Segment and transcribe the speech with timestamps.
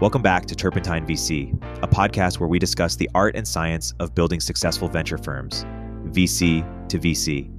[0.00, 4.14] Welcome back to Turpentine VC, a podcast where we discuss the art and science of
[4.14, 5.66] building successful venture firms,
[6.06, 7.50] VC to VC.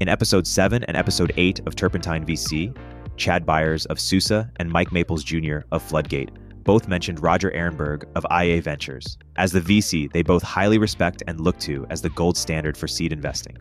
[0.00, 2.76] In episode 7 and episode 8 of Turpentine VC,
[3.16, 5.58] Chad Byers of Susa and Mike Maples Jr.
[5.70, 6.32] of Floodgate
[6.64, 9.16] both mentioned Roger Ehrenberg of IA Ventures.
[9.36, 12.88] As the VC, they both highly respect and look to as the gold standard for
[12.88, 13.56] seed investing.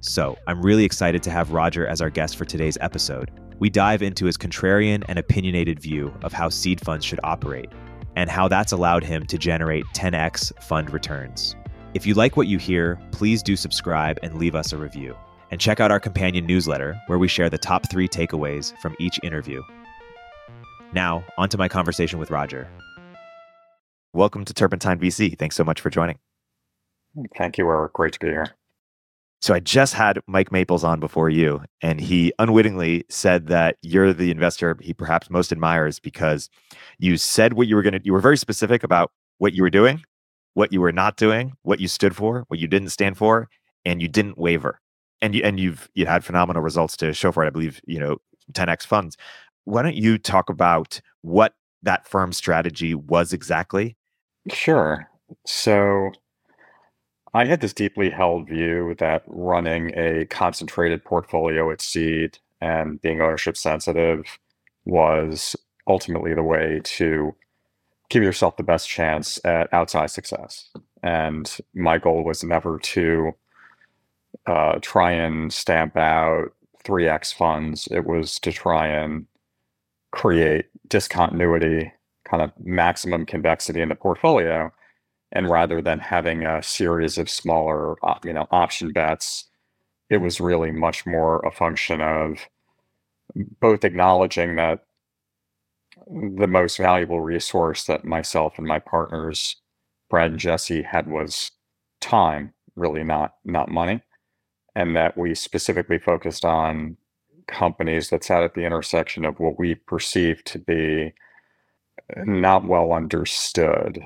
[0.00, 3.30] So, I'm really excited to have Roger as our guest for today's episode.
[3.60, 7.70] We dive into his contrarian and opinionated view of how seed funds should operate
[8.16, 11.54] and how that's allowed him to generate 10x fund returns.
[11.92, 15.14] If you like what you hear, please do subscribe and leave us a review.
[15.50, 19.20] And check out our companion newsletter, where we share the top three takeaways from each
[19.22, 19.62] interview.
[20.94, 22.66] Now, on to my conversation with Roger.
[24.14, 25.36] Welcome to Turpentine VC.
[25.38, 26.18] Thanks so much for joining.
[27.36, 27.92] Thank you, Erik.
[27.92, 28.46] Great to be here.
[29.40, 34.12] So I just had Mike Maples on before you, and he unwittingly said that you're
[34.12, 36.50] the investor he perhaps most admires because
[36.98, 38.00] you said what you were going to.
[38.04, 40.02] You were very specific about what you were doing,
[40.54, 43.48] what you were not doing, what you stood for, what you didn't stand for,
[43.86, 44.78] and you didn't waver.
[45.22, 47.46] And you and you've you had phenomenal results to show for it.
[47.46, 48.18] I believe you know
[48.52, 49.16] 10x funds.
[49.64, 53.96] Why don't you talk about what that firm strategy was exactly?
[54.50, 55.08] Sure.
[55.46, 56.10] So
[57.32, 63.20] I had this deeply held view that running a concentrated portfolio at seed and being
[63.20, 64.38] ownership sensitive
[64.84, 65.54] was
[65.86, 67.34] ultimately the way to
[68.08, 70.70] give yourself the best chance at outside success.
[71.02, 73.32] And my goal was never to
[74.46, 76.52] uh, try and stamp out
[76.84, 77.88] 3x funds.
[77.92, 79.26] It was to try and
[80.10, 81.92] create discontinuity,
[82.24, 84.72] kind of maximum convexity in the portfolio
[85.32, 89.46] and rather than having a series of smaller you know option bets
[90.10, 92.38] it was really much more a function of
[93.60, 94.84] both acknowledging that
[96.38, 99.56] the most valuable resource that myself and my partners
[100.08, 101.52] brad and jesse had was
[102.00, 104.02] time really not not money
[104.74, 106.96] and that we specifically focused on
[107.48, 111.12] companies that sat at the intersection of what we perceived to be
[112.24, 114.00] not well understood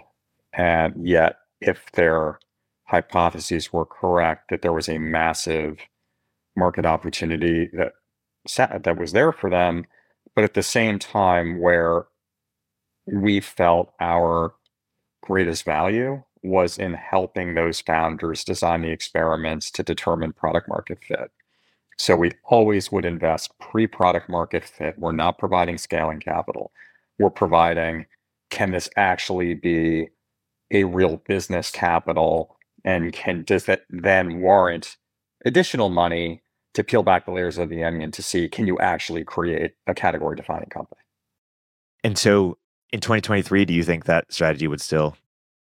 [0.56, 2.38] and yet, if their
[2.84, 5.78] hypotheses were correct, that there was a massive
[6.56, 7.92] market opportunity that
[8.46, 9.86] sat, that was there for them,
[10.34, 12.06] but at the same time, where
[13.06, 14.54] we felt our
[15.22, 21.30] greatest value was in helping those founders design the experiments to determine product market fit.
[21.96, 24.98] So we always would invest pre product market fit.
[24.98, 26.72] We're not providing scaling capital.
[27.18, 28.06] We're providing
[28.50, 30.08] can this actually be
[30.70, 34.96] a real business capital and can does that then warrant
[35.44, 36.42] additional money
[36.74, 39.94] to peel back the layers of the onion to see can you actually create a
[39.94, 41.00] category defining company?
[42.02, 42.58] And so
[42.92, 45.16] in 2023 do you think that strategy would still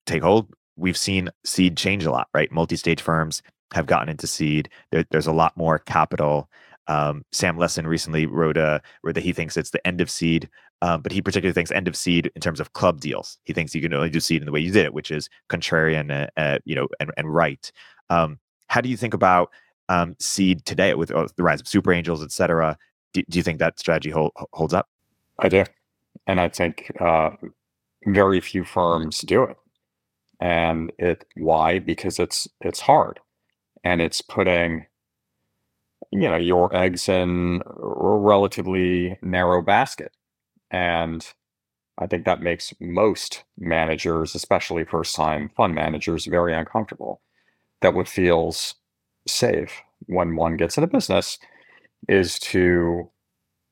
[0.05, 0.53] take hold?
[0.75, 2.51] We've seen seed change a lot right?
[2.51, 3.41] Multi-stage firms
[3.73, 4.69] have gotten into seed.
[4.91, 6.49] There, there's a lot more capital
[6.87, 10.49] um, Sam Lessin recently wrote a wrote that he thinks it's the end of seed
[10.81, 13.37] um, but he particularly thinks end of seed in terms of club deals.
[13.45, 15.29] He thinks you can only do seed in the way you did it, which is
[15.49, 17.71] contrarian, uh, uh, you know, and, and right.
[18.09, 19.49] Um, how do you think about
[19.89, 22.77] um, seed today with uh, the rise of super angels, et cetera?
[23.13, 24.87] Do, do you think that strategy hold, holds up?
[25.39, 25.63] I do,
[26.27, 27.31] and I think uh,
[28.05, 29.57] very few firms do it.
[30.39, 31.79] And it why?
[31.79, 33.19] Because it's it's hard,
[33.83, 34.85] and it's putting
[36.11, 37.73] you know your eggs in a
[38.17, 40.11] relatively narrow basket
[40.71, 41.33] and
[41.99, 47.21] I think that makes most managers, especially first time fund managers, very uncomfortable.
[47.81, 48.75] That what feels
[49.27, 51.39] safe when one gets into business
[52.09, 53.09] is to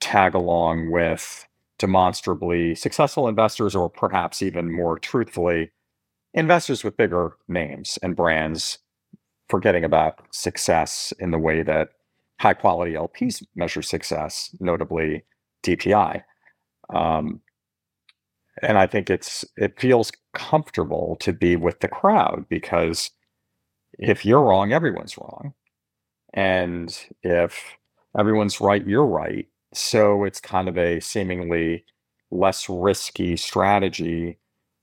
[0.01, 1.48] tag along with
[1.80, 5.71] demonstrably successful investors, or perhaps even more truthfully,
[6.33, 8.80] investors with bigger names and brands,
[9.50, 11.89] forgetting about success in the way that
[12.39, 15.23] high quality LPs measure success, notably
[15.63, 16.23] DPI.
[16.93, 17.41] Um,
[18.61, 23.11] and I think it's it feels comfortable to be with the crowd because
[23.99, 25.53] if you're wrong, everyone's wrong.
[26.33, 27.77] And if
[28.17, 29.47] everyone's right, you're right.
[29.73, 31.85] So it's kind of a seemingly
[32.31, 34.37] less risky strategy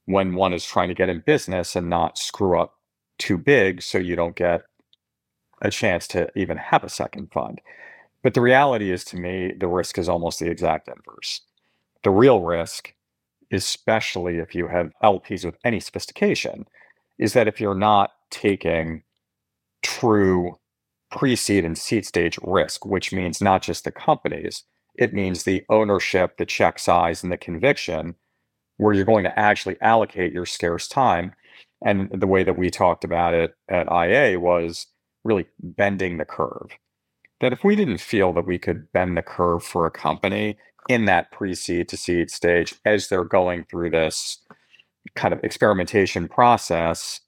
[0.06, 2.74] when one is trying to get in business and not screw up
[3.18, 4.62] too big so you don't get
[5.62, 7.60] a chance to even have a second fund.
[8.22, 11.40] But the reality is, to me, the risk is almost the exact inverse.
[12.04, 12.94] The real risk,
[13.52, 16.66] especially if you have LPs with any sophistication,
[17.18, 19.02] is that if you're not taking
[19.82, 20.58] true
[21.10, 24.64] pre seed and seed stage risk, which means not just the companies,
[24.96, 28.14] it means the ownership, the check size, and the conviction,
[28.76, 31.34] where you're going to actually allocate your scarce time.
[31.84, 34.86] And the way that we talked about it at IA was
[35.24, 36.70] really bending the curve.
[37.40, 40.56] That if we didn't feel that we could bend the curve for a company
[40.88, 44.38] in that pre seed to seed stage as they're going through this
[45.14, 47.20] kind of experimentation process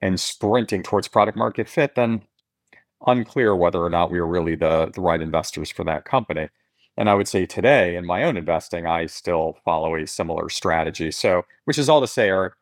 [0.00, 2.22] and sprinting towards product market fit, then
[3.06, 6.48] unclear whether or not we were really the, the right investors for that company.
[6.96, 11.10] And I would say today in my own investing, I still follow a similar strategy.
[11.10, 12.54] So, which is all to say, Erik,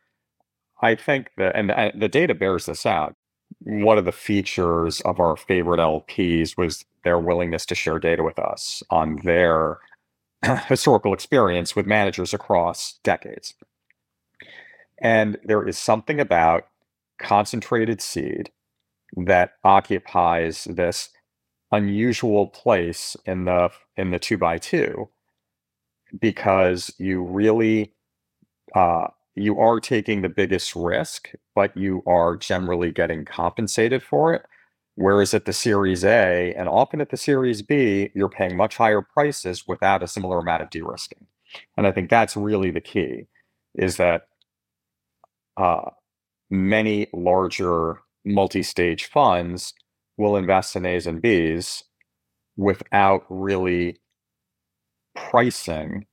[0.81, 3.17] I think that, and the, the data bears this out.
[3.61, 8.39] One of the features of our favorite LPs was their willingness to share data with
[8.39, 9.79] us on their
[10.69, 13.55] historical experience with managers across decades.
[15.01, 16.69] And there is something about
[17.19, 18.51] concentrated seed
[19.17, 21.11] that occupies this
[21.73, 25.09] unusual place in the in the two by two
[26.19, 27.93] because you really
[28.75, 29.09] uh,
[29.41, 34.43] you are taking the biggest risk, but you are generally getting compensated for it.
[34.95, 39.01] Whereas at the Series A and often at the Series B, you're paying much higher
[39.01, 41.27] prices without a similar amount of de-risking.
[41.77, 43.27] And I think that's really the key,
[43.75, 44.23] is that
[45.57, 45.91] uh,
[46.51, 49.73] many larger multi-stage funds
[50.17, 51.85] will invest in A's and B's
[52.57, 54.01] without really
[55.15, 56.07] pricing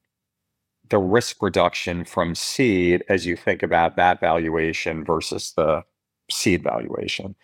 [0.89, 5.83] the risk reduction from seed as you think about that valuation versus the
[6.29, 7.35] seed valuation.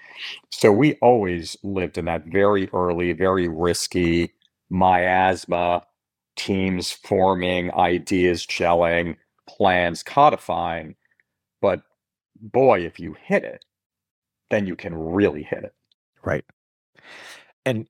[0.52, 4.34] So we always lived in that very early, very risky
[4.70, 5.84] miasma,
[6.36, 9.18] teams forming, ideas gelling,
[9.48, 10.96] plans codifying.
[11.62, 11.82] But
[12.40, 13.66] boy, if you hit it,
[14.50, 15.74] then you can really hit it.
[16.24, 16.46] Right.
[17.66, 17.88] And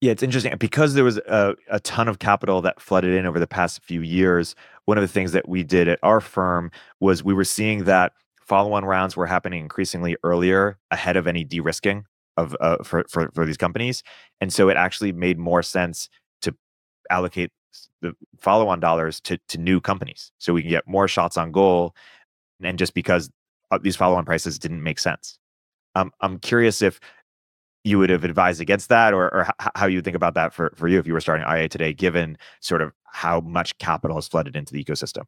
[0.00, 3.38] yeah, it's interesting because there was a, a ton of capital that flooded in over
[3.38, 4.54] the past few years.
[4.84, 6.70] One of the things that we did at our firm
[7.00, 12.04] was we were seeing that follow-on rounds were happening increasingly earlier ahead of any de-risking
[12.36, 14.02] of uh, for, for for these companies,
[14.40, 16.10] and so it actually made more sense
[16.42, 16.54] to
[17.10, 17.50] allocate
[18.02, 21.94] the follow-on dollars to to new companies, so we can get more shots on goal,
[22.62, 23.30] and just because
[23.70, 25.38] uh, these follow-on prices didn't make sense.
[25.94, 27.00] Um, I'm curious if
[27.86, 29.46] you would have advised against that or, or
[29.76, 32.36] how you think about that for, for you if you were starting IA today, given
[32.60, 35.22] sort of how much capital has flooded into the ecosystem?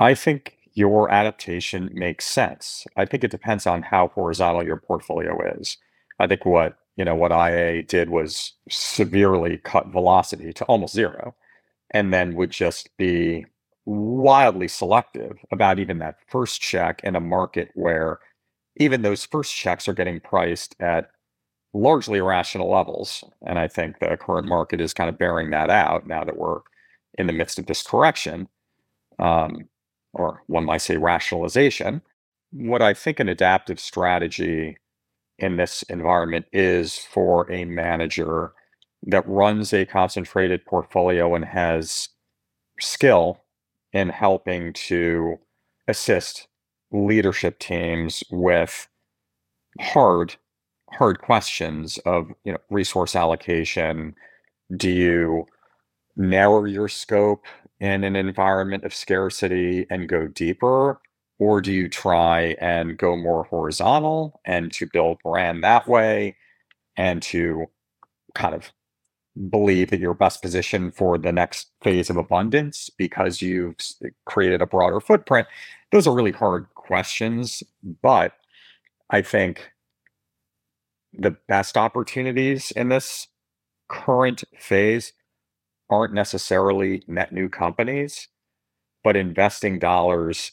[0.00, 2.84] I think your adaptation makes sense.
[2.96, 5.78] I think it depends on how horizontal your portfolio is.
[6.18, 11.36] I think what you know what IA did was severely cut velocity to almost zero,
[11.92, 13.46] and then would just be
[13.84, 18.18] wildly selective about even that first check in a market where
[18.76, 21.10] even those first checks are getting priced at
[21.74, 23.24] largely irrational levels.
[23.46, 26.60] And I think the current market is kind of bearing that out now that we're
[27.18, 28.48] in the midst of this correction,
[29.18, 29.68] um,
[30.12, 32.02] or one might say rationalization.
[32.52, 34.76] What I think an adaptive strategy
[35.38, 38.52] in this environment is for a manager
[39.04, 42.10] that runs a concentrated portfolio and has
[42.80, 43.42] skill
[43.92, 45.38] in helping to
[45.88, 46.48] assist
[46.92, 48.88] leadership teams with
[49.80, 50.36] hard
[50.92, 54.14] hard questions of you know resource allocation.
[54.76, 55.46] Do you
[56.16, 57.46] narrow your scope
[57.80, 61.00] in an environment of scarcity and go deeper
[61.38, 66.36] or do you try and go more horizontal and to build brand that way
[66.96, 67.66] and to
[68.34, 68.70] kind of
[69.50, 74.60] believe that you're best positioned for the next phase of abundance because you've eh, created
[74.60, 75.48] a broader footprint?
[75.90, 77.62] Those are really hard questions
[78.02, 78.32] but
[79.10, 79.70] i think
[81.12, 83.28] the best opportunities in this
[83.88, 85.12] current phase
[85.90, 88.28] aren't necessarily net new companies,
[89.04, 90.52] but investing dollars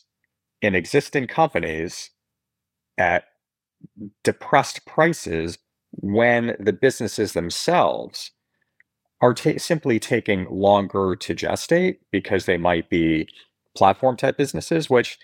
[0.62, 2.12] in existing companies
[2.98, 3.26] at
[4.24, 5.58] depressed prices
[5.92, 8.32] when the businesses themselves
[9.22, 13.28] are ta- simply taking longer to gestate because they might be
[13.76, 15.18] platform type businesses, which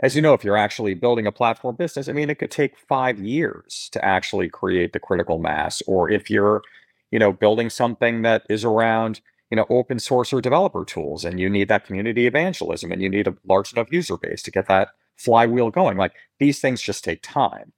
[0.00, 2.78] as you know, if you're actually building a platform business, I mean, it could take
[2.78, 5.82] five years to actually create the critical mass.
[5.86, 6.62] Or if you're
[7.10, 11.40] you know, building something that is around, you know, open source or developer tools, and
[11.40, 14.68] you need that community evangelism, and you need a large enough user base to get
[14.68, 15.96] that flywheel going.
[15.96, 17.72] Like these things just take time.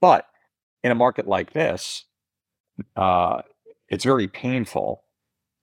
[0.00, 0.26] But
[0.82, 2.04] in a market like this,
[2.96, 3.42] uh,
[3.88, 5.04] it's very painful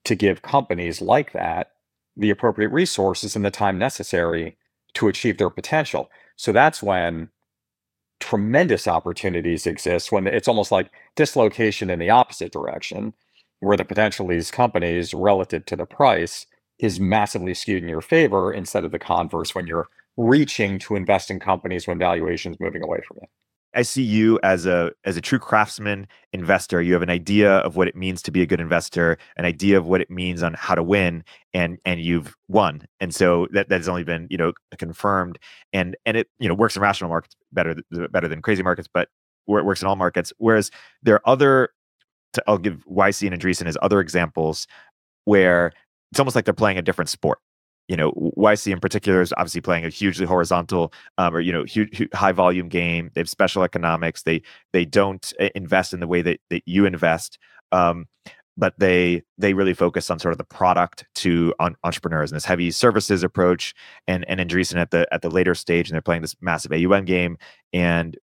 [0.06, 1.72] to give companies like that
[2.16, 4.58] the appropriate resources and the time necessary
[4.98, 6.10] to achieve their potential.
[6.36, 7.30] So that's when
[8.20, 13.13] tremendous opportunities exist when it's almost like dislocation in the opposite direction,
[13.60, 16.48] where the potential of these companies relative to the price
[16.80, 21.30] is massively skewed in your favor instead of the converse when you're reaching to invest
[21.30, 23.27] in companies when valuation is moving away from you.
[23.77, 26.81] I see you as a as a true craftsman investor.
[26.81, 29.77] You have an idea of what it means to be a good investor, an idea
[29.77, 32.88] of what it means on how to win, and and you've won.
[33.00, 35.38] And so that that's only been you know confirmed,
[35.74, 37.75] and and it you know works in rational markets better
[38.12, 39.10] better than crazy markets, but
[39.46, 40.34] where it works in all markets.
[40.39, 40.72] Whereas
[41.03, 41.69] there are other,
[42.48, 44.65] I'll give YC and Andreessen as other examples
[45.25, 45.72] where
[46.12, 47.38] it's almost like they're playing a different sport
[47.88, 51.63] you know YC in particular is obviously playing a hugely horizontal um, or you know
[51.63, 53.12] huge, huge, high volume game.
[53.13, 54.24] They have special economics.
[54.24, 54.41] They
[54.74, 57.38] they don't uh, invest in the way that, that you invest.
[57.72, 58.08] Um,
[58.58, 62.46] but they they really focus on sort of the product to on, entrepreneurs and this
[62.46, 63.74] heavy services approach
[64.08, 67.06] and and Andreessen at the at the later stage and they're playing this massive AUM
[67.06, 67.38] game
[67.72, 68.17] and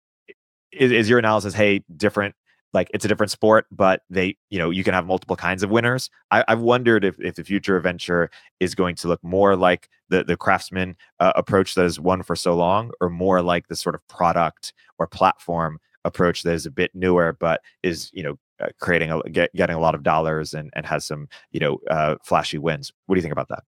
[0.71, 2.35] is, is your analysis hey different
[2.73, 5.69] like it's a different sport, but they, you know, you can have multiple kinds of
[5.69, 6.09] winners.
[6.31, 9.89] I, have wondered if, if the future of venture is going to look more like
[10.09, 13.75] the the craftsman uh, approach that has won for so long, or more like the
[13.75, 18.37] sort of product or platform approach that is a bit newer, but is you know
[18.59, 21.79] uh, creating a get, getting a lot of dollars and and has some you know
[21.89, 22.91] uh, flashy wins.
[23.05, 23.63] What do you think about that?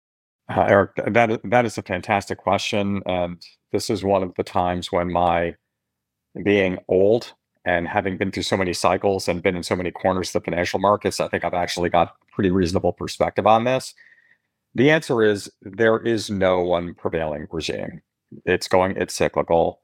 [0.50, 3.42] Uh, Erik, that that is a fantastic question, and
[3.72, 5.56] this is one of the times when my
[6.44, 7.34] being old
[7.66, 10.52] and having been through so many cycles and been in so many corners of the
[10.52, 13.94] financial markets, I think I've actually got pretty reasonable perspective on this.
[14.74, 18.02] The answer is there is no one prevailing regime.
[18.46, 19.82] It's going, it's cyclical.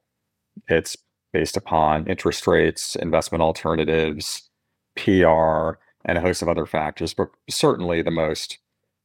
[0.70, 0.98] It's
[1.34, 4.50] based upon interest rates, investment alternatives,
[4.96, 7.14] PR, and a host of other factors.
[7.14, 8.58] But certainly the most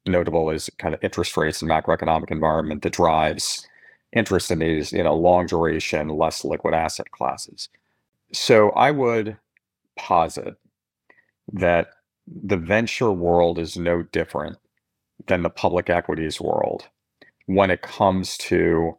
[0.06, 3.66] notable is kind of interest rates and macroeconomic environment that drives
[4.12, 7.68] interest in these, you know, long duration, less liquid asset classes.
[8.32, 9.36] So I would
[9.96, 10.56] posit
[11.52, 11.88] that
[12.26, 14.58] the venture world is no different
[15.26, 16.88] than the public equities world
[17.46, 18.96] when it comes to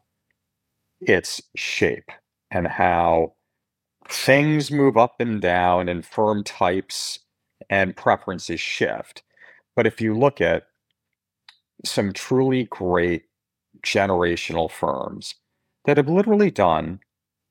[1.01, 2.09] its shape
[2.51, 3.33] and how
[4.09, 7.19] things move up and down and firm types
[7.69, 9.23] and preferences shift.
[9.75, 10.63] But if you look at
[11.85, 13.23] some truly great
[13.83, 15.35] generational firms
[15.85, 16.99] that have literally done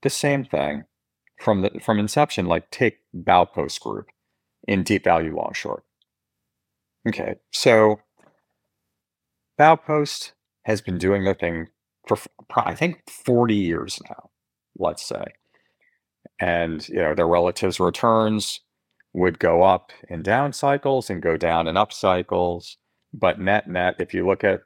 [0.02, 0.84] the same thing
[1.40, 4.06] from the from inception, like take Baupost Group
[4.66, 5.84] in deep value long short.
[7.08, 8.00] Okay, so
[9.58, 10.32] Baupost
[10.64, 11.68] has been doing their thing
[12.06, 12.18] for
[12.54, 14.30] I think 40 years now,
[14.78, 15.24] let's say.
[16.40, 18.60] And you know, their relatives returns
[19.12, 22.78] would go up in down cycles and go down in up cycles.
[23.12, 24.60] But net net, if you look at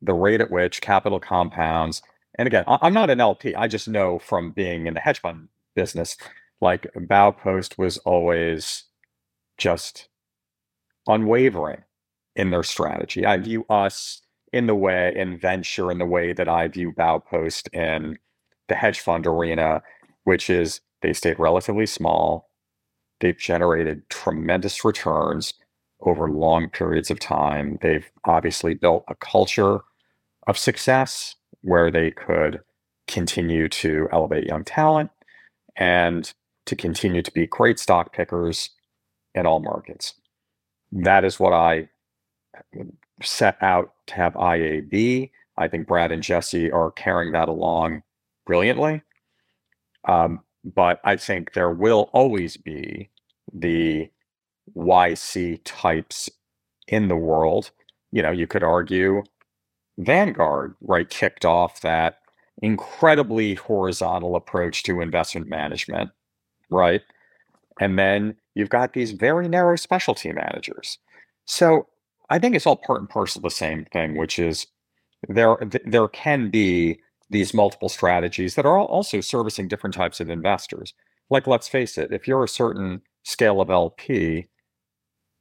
[0.00, 2.02] the rate at which capital compounds,
[2.36, 5.48] and again, I'm not an LP, I just know from being in the hedge fund
[5.74, 6.16] business.
[6.60, 8.84] Like Baupost was always
[9.58, 10.08] just
[11.06, 11.82] unwavering
[12.36, 13.26] in their strategy.
[13.26, 17.68] I view us in the way in venture in the way that I view Baupost
[17.72, 18.18] in
[18.68, 19.82] the hedge fund arena,
[20.24, 22.50] which is they stayed relatively small.
[23.20, 25.54] They've generated tremendous returns
[26.00, 27.78] over long periods of time.
[27.80, 29.80] They've obviously built a culture
[30.46, 32.60] of success where they could
[33.06, 35.10] continue to elevate young talent
[35.76, 36.32] and
[36.66, 38.70] to continue to be great stock pickers
[39.34, 40.14] in all markets.
[40.92, 41.88] That is what I
[43.22, 45.30] set out to have IAB.
[45.56, 48.02] I think Brad and Jesse are carrying that along
[48.46, 49.02] brilliantly.
[50.06, 53.10] Um, but I think there will always be
[53.52, 54.10] the
[54.76, 56.30] YC types
[56.88, 57.70] in the world.
[58.12, 59.22] You know, you could argue
[59.98, 62.21] Vanguard, right, kicked off that
[62.62, 66.10] incredibly horizontal approach to investment management,
[66.70, 67.02] right?
[67.80, 70.98] And then you've got these very narrow specialty managers.
[71.44, 71.88] So
[72.30, 74.66] I think it's all part and parcel of the same thing, which is
[75.28, 77.00] there there can be
[77.30, 80.94] these multiple strategies that are also servicing different types of investors.
[81.30, 84.48] Like let's face it, if you're a certain scale of LP,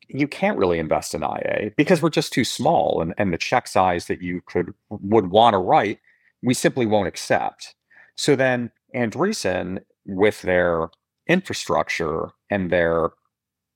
[0.07, 3.67] you can't really invest in IA because we're just too small and, and the check
[3.67, 5.99] size that you could would want to write
[6.43, 7.75] we simply won't accept.
[8.15, 10.89] So then Andreessen, with their
[11.27, 13.11] infrastructure and their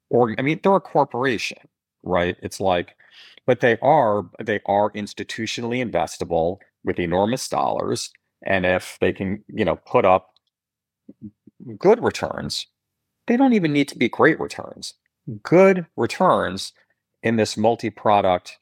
[0.10, 1.58] or I mean, they're a corporation,
[2.04, 2.38] right?
[2.42, 2.96] It's like,
[3.46, 8.12] but they are they are institutionally investable with enormous dollars,
[8.46, 10.30] and if they can, you know, put up
[11.78, 12.68] good returns,
[13.28, 14.94] they don't even need to be great returns.
[15.42, 16.74] Good returns
[17.24, 18.60] in this multi-product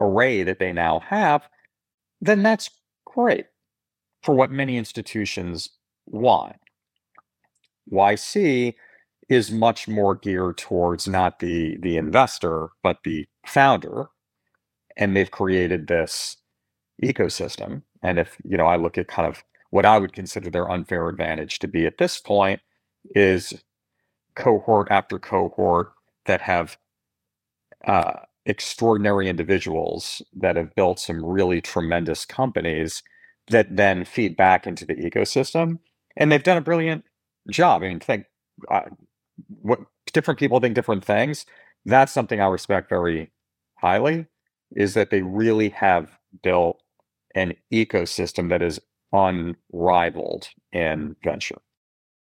[0.00, 1.48] array that they now have,
[2.26, 2.70] then that's
[3.04, 3.46] great
[4.22, 5.68] for what many institutions
[6.06, 6.56] want.
[7.92, 8.74] YC
[9.28, 14.06] is much more geared towards not the the investor but the founder
[14.96, 16.36] and they've created this
[17.02, 20.70] ecosystem and if you know i look at kind of what i would consider their
[20.70, 22.60] unfair advantage to be at this point
[23.14, 23.54] is
[24.36, 25.92] cohort after cohort
[26.26, 26.76] that have
[27.86, 28.12] uh,
[28.46, 33.02] extraordinary individuals that have built some really tremendous companies
[33.48, 35.78] that then feed back into the ecosystem
[36.16, 37.04] and they've done a brilliant
[37.50, 38.26] job i mean think
[38.70, 38.80] uh,
[39.62, 39.80] what
[40.12, 41.46] different people think different things.
[41.84, 43.30] That's something I respect very
[43.76, 44.26] highly
[44.74, 46.82] is that they really have built
[47.34, 48.80] an ecosystem that is
[49.12, 51.60] unrivaled in venture.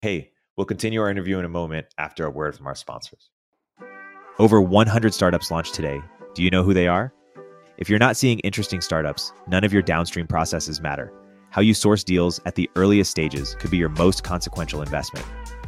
[0.01, 3.29] Hey, we'll continue our interview in a moment after a word from our sponsors.
[4.39, 6.01] Over 100 startups launched today.
[6.35, 7.13] Do you know who they are?
[7.77, 11.13] If you're not seeing interesting startups, none of your downstream processes matter.
[11.51, 15.27] How you source deals at the earliest stages could be your most consequential investment.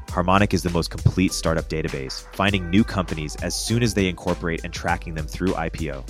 [0.09, 4.65] Harmonic is the most complete startup database, finding new companies as soon as they incorporate
[4.65, 6.09] and tracking them through IPO.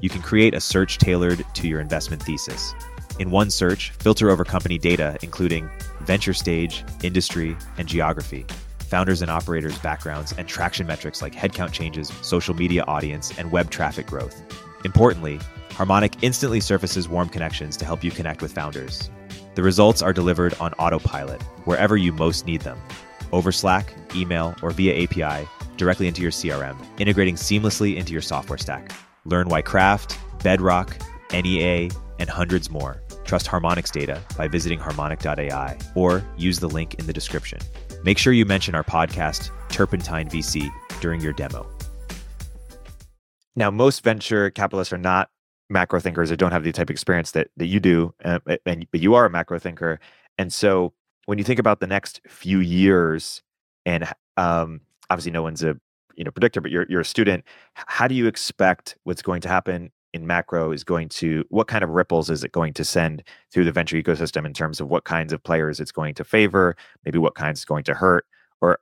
[0.00, 2.72] You can create a search tailored to your investment thesis.
[3.18, 5.68] In one search, filter over company data, including
[6.02, 8.46] venture stage, industry, and geography,
[8.86, 13.70] founders and operators' backgrounds, and traction metrics like headcount changes, social media audience, and web
[13.70, 14.42] traffic growth.
[14.84, 15.38] Importantly,
[15.76, 19.10] Harmonic instantly surfaces warm connections to help you connect with founders.
[19.56, 22.80] The results are delivered on autopilot, wherever you most need them,
[23.30, 28.56] over Slack, email, or via API directly into your CRM, integrating seamlessly into your software
[28.56, 28.90] stack.
[29.26, 30.96] Learn why Craft, Bedrock,
[31.30, 37.06] NEA, and hundreds more trust Harmonic's data by visiting harmonic.ai or use the link in
[37.06, 37.58] the description.
[38.06, 41.68] Make sure you mention our podcast, Turpentine VC, during your demo.
[43.56, 45.28] Now, most venture capitalists are not
[45.68, 48.86] macro thinkers or don't have the type of experience that, that you do, uh, and,
[48.92, 49.98] but you are a macro thinker.
[50.38, 50.92] And so
[51.24, 53.42] when you think about the next few years,
[53.84, 54.04] and
[54.36, 55.76] um, obviously no one's a
[56.14, 57.42] you know predictor, but you're you're a student.
[57.74, 61.84] How do you expect what's going to happen in macro is going to what kind
[61.84, 65.04] of ripples is it going to send through the venture ecosystem in terms of what
[65.04, 68.26] kinds of players it's going to favor, maybe what kinds is going to hurt,
[68.60, 68.80] or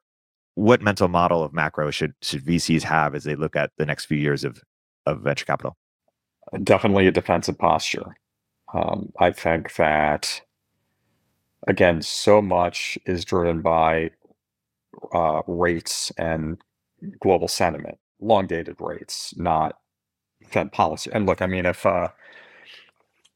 [0.55, 4.07] what mental model of macro should should VCs have as they look at the next
[4.07, 4.63] few years of
[5.05, 5.77] of venture capital?
[6.63, 8.17] Definitely a defensive posture.
[8.73, 10.41] Um, I think that
[11.67, 14.11] again, so much is driven by
[15.13, 16.59] uh, rates and
[17.21, 19.77] global sentiment, long dated rates, not
[20.49, 21.11] Fed policy.
[21.13, 22.09] And look, I mean, if uh,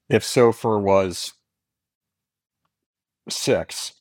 [0.08, 1.34] if SOFR was
[3.28, 3.92] six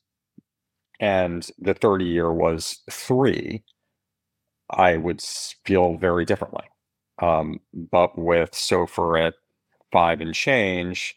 [0.99, 3.63] and the 30 year was three,
[4.69, 6.65] I would feel very differently.
[7.19, 9.33] Um, but with SOFR at
[9.91, 11.15] five and change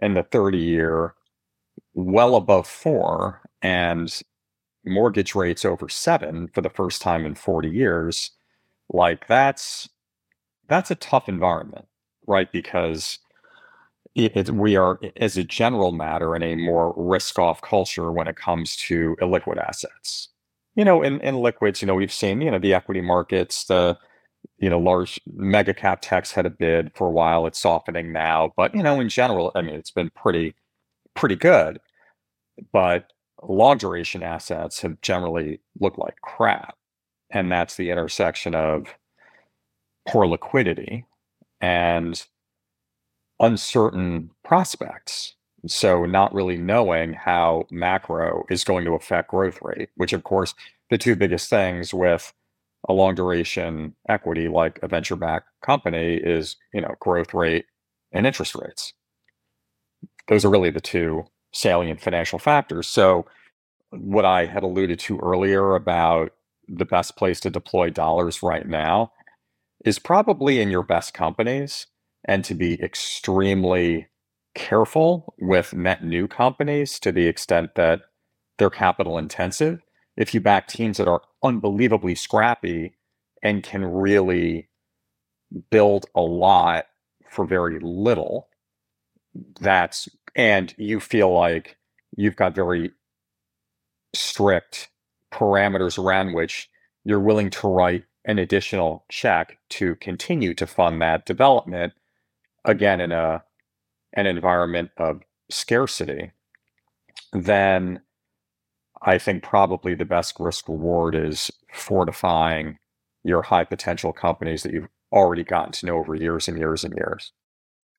[0.00, 1.14] and the 30 year
[1.94, 4.22] well above four and
[4.84, 8.30] mortgage rates over seven for the first time in 40 years,
[8.92, 9.88] like that's
[10.70, 11.86] that's a tough environment,
[12.26, 12.50] right?
[12.50, 13.18] Because
[14.14, 18.36] it, it, we are, as a general matter, in a more risk-off culture when it
[18.36, 20.28] comes to illiquid assets.
[20.76, 23.98] You know, in, in liquids, you know, we've seen, you know, the equity markets, the
[24.58, 27.46] you know, large mega cap techs had a bid for a while.
[27.46, 30.54] It's softening now, but you know, in general, I mean, it's been pretty
[31.14, 31.80] pretty good,
[32.72, 36.76] but long duration assets have generally looked like crap.
[37.30, 38.94] And that's the intersection of
[40.10, 41.06] poor liquidity
[41.60, 42.26] and
[43.40, 45.34] uncertain prospects.
[45.66, 50.54] So, not really knowing how macro is going to affect growth rate, which, of course,
[50.90, 52.32] the two biggest things with
[52.88, 57.66] a long duration equity like a venture backed company is, you know, growth rate
[58.12, 58.92] and interest rates
[60.28, 62.86] those are really the two salient financial factors.
[62.86, 63.26] So,
[63.90, 66.32] what I had alluded to earlier about
[66.68, 69.12] the best place to deploy dollars right now
[69.84, 71.86] is probably in your best companies
[72.24, 74.08] and to be extremely
[74.54, 78.02] careful with net new companies to the extent that
[78.58, 79.80] they're capital intensive.
[80.16, 82.94] If you back teams that are unbelievably scrappy
[83.42, 84.68] and can really
[85.70, 86.86] build a lot
[87.30, 88.48] for very little,
[89.60, 91.76] that's and you feel like
[92.16, 92.92] you've got very
[94.14, 94.90] strict
[95.32, 96.68] parameters around which
[97.04, 101.92] you're willing to write an additional check to continue to fund that development
[102.64, 103.42] again in a
[104.12, 106.32] an environment of scarcity
[107.32, 108.00] then
[109.02, 112.78] I think probably the best risk reward is fortifying
[113.24, 116.94] your high potential companies that you've already gotten to know over years and years and
[116.96, 117.32] years.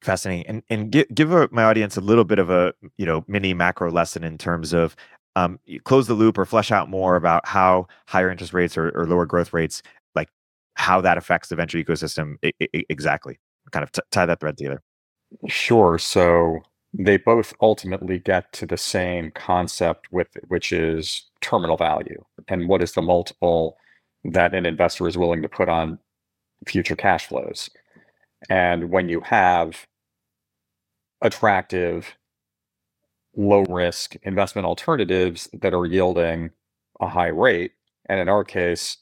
[0.02, 3.54] Fascinating, and and give give my audience a little bit of a you know mini
[3.54, 4.96] macro lesson in terms of
[5.36, 9.06] um, close the loop or flesh out more about how higher interest rates or, or
[9.06, 9.82] lower growth rates
[10.82, 13.40] how that affects the venture ecosystem I- I- exactly.
[13.72, 14.82] Kind of t- tie that thread together.
[15.48, 15.98] Sure.
[16.00, 16.60] So
[16.94, 22.82] they both ultimately get to the same concept with which is terminal value and what
[22.82, 23.78] is the multiple
[24.26, 26.00] that an investor is willing to put on
[26.68, 27.70] future cash flows
[28.50, 29.88] and when you have
[31.22, 32.16] attractive
[33.36, 36.50] low risk investment alternatives that are yielding
[37.00, 37.72] a high rate
[38.10, 38.98] and in our case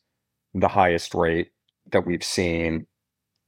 [0.54, 1.52] the highest rate
[1.92, 2.88] that we've seen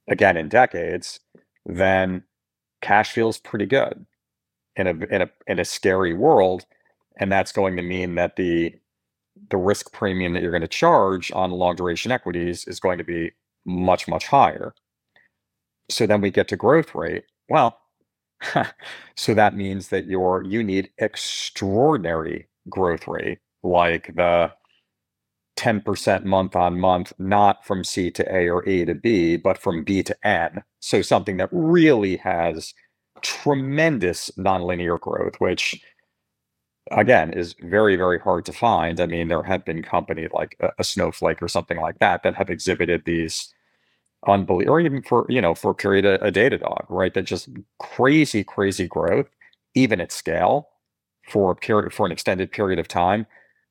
[0.10, 1.20] again in decades
[1.66, 2.24] then
[2.82, 4.06] cash feels pretty good
[4.76, 6.66] in a in a in a scary world,
[7.18, 8.76] and that's going to mean that the
[9.50, 13.04] the risk premium that you're going to charge on long duration equities is going to
[13.04, 13.32] be
[13.66, 14.74] much much higher.
[15.90, 17.26] So then we get to growth rate.
[17.50, 17.80] Well,
[19.16, 24.52] so that means that you're you need extraordinary growth rate like the
[25.58, 29.84] 10% month on month, not from C to A or A to B, but from
[29.84, 30.64] B to N.
[30.80, 32.74] So something that really has
[33.22, 35.82] tremendous nonlinear growth, which
[36.92, 39.00] again is very very hard to find.
[39.00, 42.36] I mean, there have been companies like a, a Snowflake or something like that that
[42.36, 43.54] have exhibited these
[44.28, 47.14] unbelievable, or even for you know for a period a, a Datadog, right?
[47.14, 49.28] That just crazy crazy growth,
[49.76, 50.70] even at scale,
[51.30, 53.26] for a period for an extended period of time.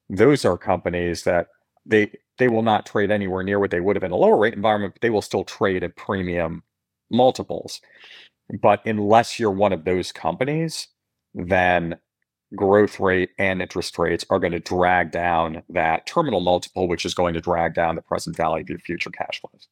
[0.08, 1.48] Those are companies that
[1.90, 4.54] they they will not trade anywhere near what they would have in a lower rate
[4.54, 6.62] environment, but they will still trade at premium
[7.10, 7.80] multiples.
[8.62, 10.88] But unless you're one of those companies,
[11.34, 11.98] then
[12.56, 17.14] growth rate and interest rates are going to drag down that terminal multiple, which is
[17.14, 19.68] going to drag down the present value of your future cash flows.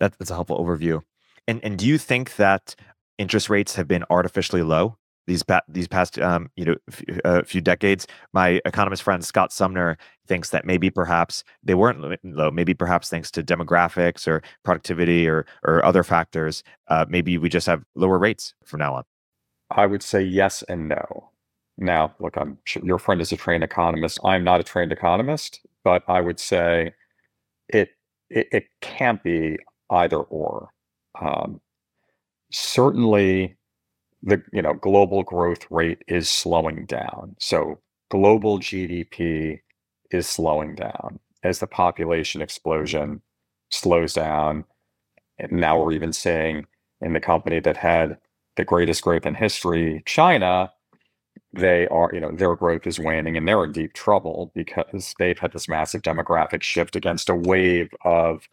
[0.00, 1.02] That's a helpful overview.
[1.46, 2.74] And and do you think that
[3.18, 7.42] interest rates have been artificially low these pa- these past um, you know f- uh,
[7.42, 8.06] few decades.
[8.32, 12.50] My economist friend Scott Sumner thinks that maybe perhaps they weren't low.
[12.50, 16.62] Maybe perhaps thanks to demographics or productivity or or other factors.
[16.88, 19.04] Uh, maybe we just have lower rates from now on.
[19.70, 21.30] I would say yes and no.
[21.78, 24.18] Now, look, I'm sure your friend is a trained economist.
[24.24, 26.94] I'm not a trained economist, but I would say
[27.68, 27.90] it
[28.30, 29.58] it, it can't be
[29.90, 30.70] either or.
[31.20, 31.60] Um,
[32.50, 33.56] certainly
[34.22, 37.36] the you know global growth rate is slowing down.
[37.38, 37.80] So
[38.10, 39.60] global GDP
[40.10, 43.22] is slowing down as the population explosion
[43.70, 44.64] slows down.
[45.38, 46.66] And now we're even seeing
[47.00, 48.18] in the company that had
[48.56, 50.70] the greatest growth in history, China,
[51.52, 55.38] they are, you know, their growth is waning and they're in deep trouble because they've
[55.38, 58.48] had this massive demographic shift against a wave of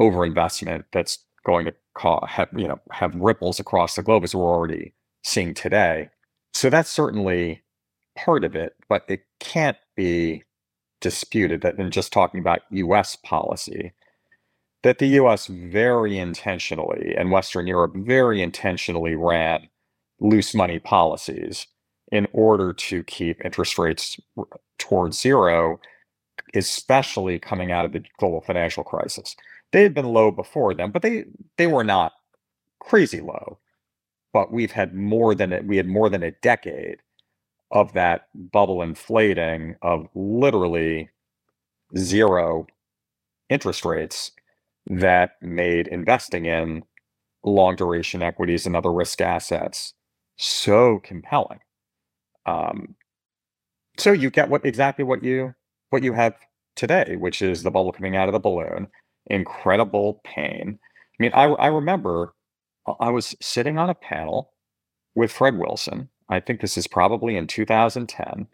[0.00, 4.92] overinvestment that's going to have, you know, have ripples across the globe as we're already
[5.22, 6.10] seeing today.
[6.52, 7.62] So that's certainly
[8.16, 10.44] part of it, but it can't be
[11.00, 13.92] disputed that in just talking about US policy,
[14.82, 19.68] that the US very intentionally and Western Europe very intentionally ran
[20.20, 21.66] loose money policies
[22.12, 24.20] in order to keep interest rates
[24.78, 25.80] towards zero,
[26.54, 29.34] especially coming out of the global financial crisis.
[29.74, 31.24] They had been low before then, but they
[31.58, 32.12] they were not
[32.80, 33.58] crazy low.
[34.32, 36.98] But we've had more than a, we had more than a decade
[37.72, 41.10] of that bubble inflating of literally
[41.96, 42.66] zero
[43.50, 44.32] interest rates
[44.86, 46.84] that made investing in
[47.44, 49.94] long duration equities and other risk assets
[50.36, 51.60] so compelling.
[52.46, 52.96] Um,
[53.98, 55.54] so you get what exactly what you
[55.90, 56.34] what you have
[56.76, 58.88] today, which is the bubble coming out of the balloon,
[59.26, 60.78] incredible pain.
[60.80, 62.34] I mean, I I remember
[62.86, 64.52] uh, I was sitting on a panel
[65.14, 66.08] with Fred Wilson.
[66.28, 68.46] I think this is probably in 2010,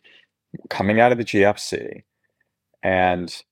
[0.69, 2.03] coming out of the GFC,
[2.83, 3.43] and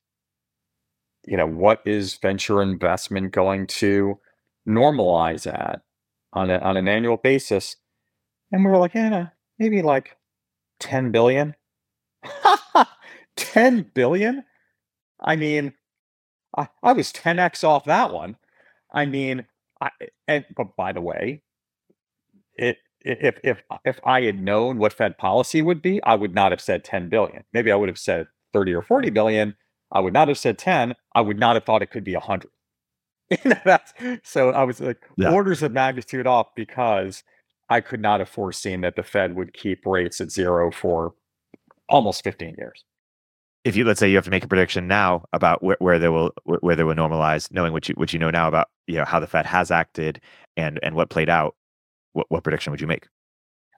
[1.26, 4.18] you know what is venture investment going to
[4.66, 5.80] normalize at
[6.32, 7.76] on a, on an annual basis?
[8.52, 9.28] And we were like, yeah,
[9.58, 10.16] maybe like
[10.80, 11.54] 10 billion.
[13.36, 14.44] 10 billion?
[15.20, 15.74] I mean,
[16.58, 18.36] I, I was 10x off that one.
[18.92, 19.46] I mean,
[19.80, 19.90] I,
[20.26, 21.42] and but by the way,
[22.54, 26.52] it if if if I had known what Fed policy would be, I would not
[26.52, 27.44] have said 10 billion.
[27.52, 29.54] Maybe I would have said 30 or 40 billion,
[29.90, 30.94] I would not have said 10.
[31.14, 32.50] I would not have thought it could be 100.
[34.22, 35.32] so I was like yeah.
[35.32, 37.22] orders of magnitude off because
[37.68, 41.14] I could not have foreseen that the Fed would keep rates at zero for
[41.88, 42.84] almost 15 years.
[43.68, 46.08] If you let's say you have to make a prediction now about where, where they
[46.08, 49.04] will where they will normalize, knowing what you what you know now about you know
[49.04, 50.22] how the Fed has acted
[50.56, 51.54] and and what played out,
[52.14, 53.08] what, what prediction would you make?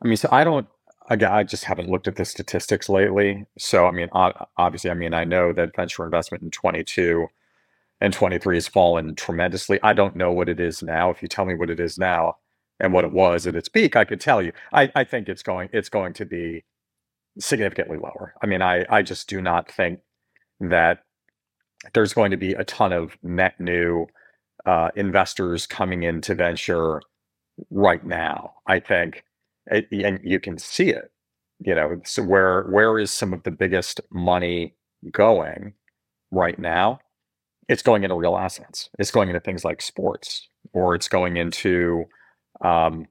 [0.00, 0.68] I mean, so I don't
[1.08, 3.44] again, I just haven't looked at the statistics lately.
[3.58, 7.26] So, I mean, obviously, I mean, I know that venture investment in 22
[8.00, 9.80] and 23 has fallen tremendously.
[9.82, 11.10] I don't know what it is now.
[11.10, 12.36] If you tell me what it is now
[12.78, 14.52] and what it was at its peak, I could tell you.
[14.72, 16.62] I, I think it's going it's going to be
[17.40, 18.34] significantly lower.
[18.42, 20.00] I mean, I I just do not think
[20.60, 21.04] that
[21.94, 24.06] there's going to be a ton of net new
[24.66, 27.00] uh, investors coming into venture
[27.70, 28.54] right now.
[28.66, 29.24] I think
[29.66, 31.10] it, and you can see it.
[31.58, 34.74] You know, so where where is some of the biggest money
[35.10, 35.74] going
[36.30, 37.00] right now?
[37.68, 38.90] It's going into real assets.
[38.98, 42.04] It's going into things like sports, or it's going into
[42.62, 43.06] um,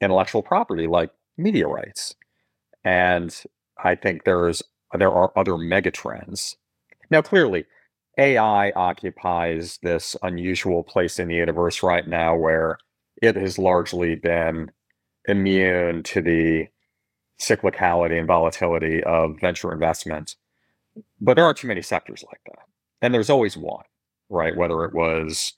[0.00, 2.14] intellectual property like media rights.
[2.84, 3.34] And
[3.82, 4.62] I think there's
[4.98, 6.56] there are other megatrends.
[7.10, 7.66] Now, clearly,
[8.18, 12.78] AI occupies this unusual place in the universe right now where
[13.22, 14.70] it has largely been
[15.28, 16.68] immune to the
[17.40, 20.36] cyclicality and volatility of venture investment.
[21.20, 22.64] But there aren't too many sectors like that.
[23.02, 23.84] And there's always one,
[24.30, 24.56] right?
[24.56, 25.54] Whether it was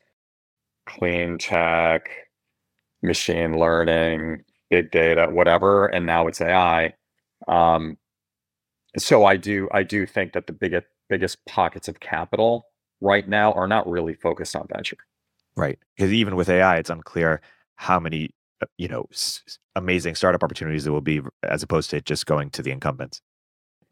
[0.87, 2.11] clean tech,
[3.03, 6.95] machine learning, big data, whatever, and now it's AI.
[7.47, 7.97] Um,
[8.97, 12.67] so I do I do think that the biggest biggest pockets of capital
[13.01, 14.97] right now are not really focused on venture.
[15.57, 15.79] Right.
[15.97, 17.41] Because even with AI, it's unclear
[17.79, 22.01] how many uh, you know s- amazing startup opportunities there will be as opposed to
[22.01, 23.23] just going to the incumbents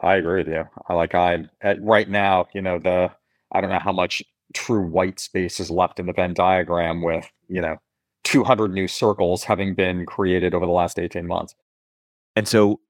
[0.00, 3.08] i agree with you i like i at, right now you know the
[3.52, 4.22] i don't know how much
[4.54, 7.76] true white space is left in the venn diagram with you know
[8.24, 11.54] 200 new circles having been created over the last 18 months
[12.34, 12.80] and so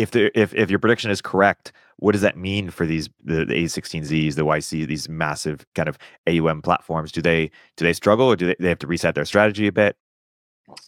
[0.00, 3.54] if if, if your prediction is correct what does that mean for these the, the
[3.54, 7.12] a16zs the yc these massive kind of aum platforms?
[7.12, 9.72] Do they do they struggle or do they, they have to reset their strategy a
[9.72, 9.96] bit?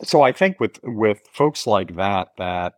[0.03, 2.75] So I think with with folks like that that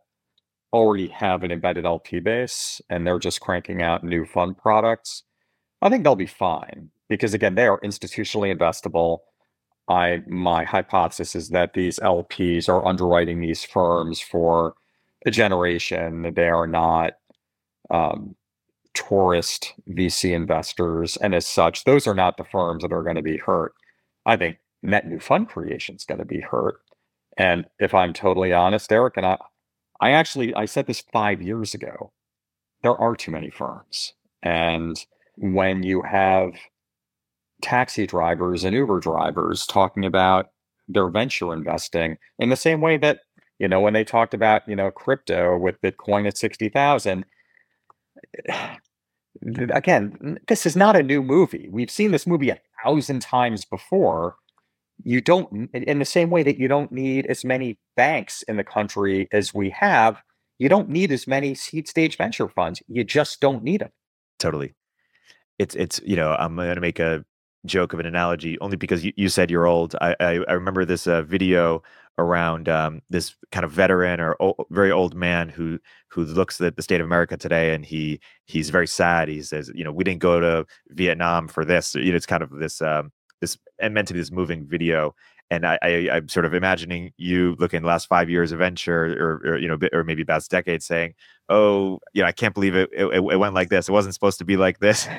[0.73, 5.23] already have an embedded LP base and they're just cranking out new fund products,
[5.81, 6.91] I think they'll be fine.
[7.07, 9.19] Because again they are institutionally investable.
[9.87, 14.75] I my hypothesis is that these LPs are underwriting these firms for
[15.25, 16.33] a generation.
[16.35, 17.13] They are not
[17.89, 18.35] um,
[18.93, 23.21] tourist VC investors, and as such, those are not the firms that are going to
[23.21, 23.73] be hurt.
[24.25, 26.77] I think net new fund creation is going to be hurt
[27.37, 29.37] and if I'm totally honest, Erik, and I,
[30.01, 32.11] I actually I said this five years ago.
[32.83, 35.03] There are too many firms, and
[35.37, 36.53] when you have
[37.61, 40.47] taxi drivers and Uber drivers talking about
[40.87, 43.21] their venture investing in the same way that
[43.59, 47.25] you know when they talked about you know crypto with Bitcoin at sixty thousand.
[49.73, 51.67] Again, this is not a new movie.
[51.69, 54.37] We've seen this movie a thousand times before
[55.03, 58.63] you don't in the same way that you don't need as many banks in the
[58.63, 60.21] country as we have
[60.57, 63.91] you don't need as many seed stage venture funds you just don't need them
[64.39, 64.73] totally
[65.59, 67.25] it's it's you know i'm going to make a
[67.65, 70.85] joke of an analogy only because you, you said you're old i i, I remember
[70.85, 71.83] this uh, video
[72.17, 76.81] around um, this kind of veteran or very old man who who looks at the
[76.81, 79.27] state of America today and he he's very sad.
[79.27, 81.95] He says, you know, we didn't go to Vietnam for this.
[81.95, 85.13] You know, it's kind of this um, this and meant to be this moving video
[85.51, 89.15] and I, I am sort of imagining you looking the last five years of venture
[89.19, 91.13] or, or you know or maybe past decade saying
[91.49, 93.87] oh you know i can't believe it, it, it went like this.
[93.87, 95.07] It wasn't supposed to be like this.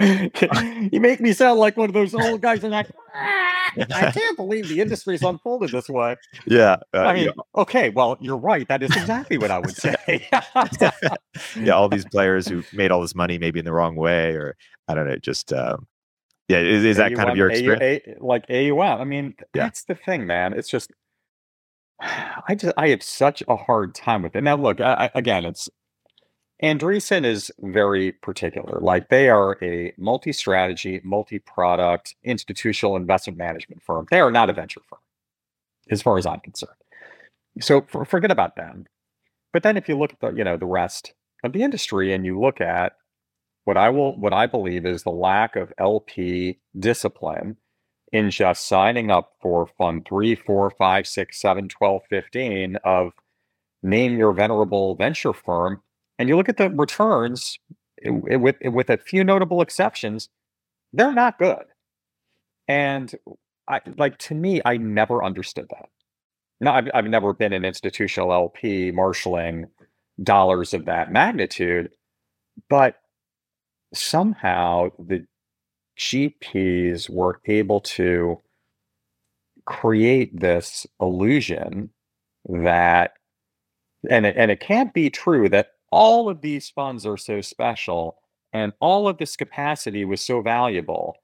[0.00, 4.68] You make me sound like one of those old guys and i i can't believe
[4.68, 6.16] the industry's unfolded this way.
[6.46, 7.60] Yeah uh, i mean yeah.
[7.60, 8.66] okay well you're right.
[8.68, 10.28] That is exactly what i would say.
[11.56, 14.56] Yeah all these players who made all this money maybe in the wrong way or
[14.88, 15.86] i don't know just um,
[16.48, 18.04] yeah, is, is that AUM, kind of your experience?
[18.06, 19.00] A, like AUM.
[19.00, 19.64] I mean, yeah.
[19.64, 20.52] that's the thing, man.
[20.52, 20.92] It's just
[22.00, 24.42] I just I have such a hard time with it.
[24.42, 25.68] Now, look, I, again, it's
[26.62, 28.78] Andreessen is very particular.
[28.80, 34.06] Like they are a multi-strategy, multi-product institutional investment management firm.
[34.10, 35.00] They are not a venture firm,
[35.90, 36.76] as far as I'm concerned.
[37.60, 38.86] So for, forget about them.
[39.52, 42.24] But then if you look at the you know the rest of the industry and
[42.24, 42.92] you look at
[43.64, 47.56] what I will what I believe is the lack of LP discipline
[48.12, 53.12] in just signing up for fund three, four, five, six, seven, 12, 15 of
[53.82, 55.82] name your venerable venture firm.
[56.18, 57.58] And you look at the returns,
[58.04, 60.28] eh, eh, with eh, with a few notable exceptions,
[60.92, 61.64] they're not good.
[62.68, 63.14] And
[63.68, 65.88] I like to me, I never understood that.
[66.60, 69.66] Now, I've I've never been an institutional LP marshaling
[70.22, 71.90] dollars of that magnitude,
[72.68, 72.96] but
[73.94, 75.26] somehow the
[75.98, 78.38] GPs were able to
[79.66, 81.90] create this illusion
[82.48, 83.12] that
[84.10, 88.16] and it, and it can't be true that all of these funds are so special
[88.52, 91.16] and all of this capacity was so valuable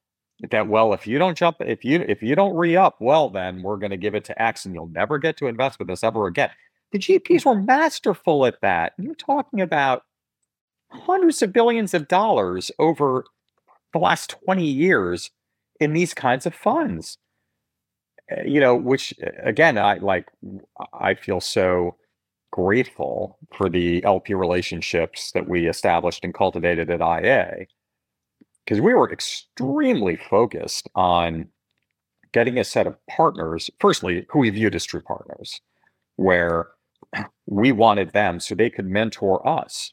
[0.51, 3.77] that well if you don't jump if you if you don't re-up well then we're
[3.77, 6.27] going to give it to x and you'll never get to invest with us ever
[6.29, 6.51] again.
[6.93, 8.93] The gps were masterful at that.
[8.99, 10.05] You're talking about
[10.91, 13.25] hundreds of billions of dollars over
[13.93, 15.31] the last 20 years
[15.81, 17.19] in these kinds of funds.
[18.31, 20.27] Eh, you know which eh, again i like
[20.93, 21.97] i feel so
[22.51, 27.67] grateful for the LP relationships that we established and cultivated at IA
[28.65, 31.49] because we were extremely focused on
[32.33, 35.61] getting a set of partners, firstly, who we viewed as true partners,
[36.17, 36.69] where
[37.47, 39.93] we wanted them so they could mentor us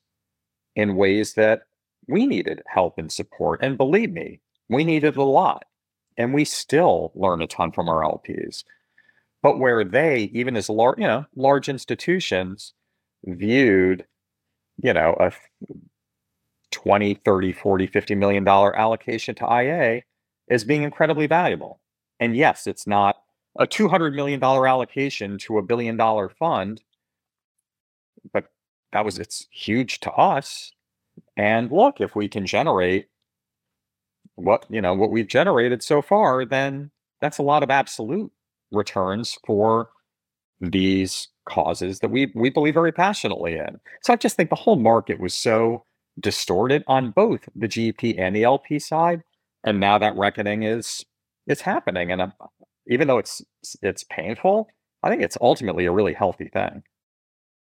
[0.76, 1.64] in ways that
[2.08, 3.60] we needed help and support.
[3.64, 5.66] And believe me, we needed a lot.
[6.18, 8.64] And we still learn a ton from our LPs
[9.46, 12.74] but where they even as large you know large institutions
[13.26, 14.04] viewed
[14.82, 15.32] you know a
[16.72, 20.02] 20 30 40 50 million dollar allocation to ia
[20.50, 21.80] as being incredibly valuable
[22.20, 23.18] and yes it's not
[23.60, 26.82] a 200 million dollar allocation to a billion dollar fund
[28.96, 30.72] that was it's huge to us
[31.38, 33.08] and look if we can generate
[34.36, 36.90] what you know what we've generated so far then
[37.22, 38.32] that's a lot of absolute
[38.72, 39.90] returns for
[40.62, 43.80] these causes that we we believe very passionately in.
[44.02, 45.86] So I just think the whole market was so
[46.20, 49.24] distorted on both the GP and the LP side,
[49.64, 51.06] and now that reckoning is
[51.48, 52.12] is happening.
[52.12, 52.34] And I'm,
[52.88, 53.42] even though it's
[53.82, 54.68] it's painful,
[55.04, 56.84] I think it's ultimately a really healthy thing.